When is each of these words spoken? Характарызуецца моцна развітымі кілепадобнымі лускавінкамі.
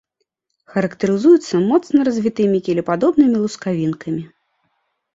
Характарызуецца 0.75 1.61
моцна 1.69 1.97
развітымі 2.09 2.65
кілепадобнымі 2.71 3.37
лускавінкамі. 3.47 4.23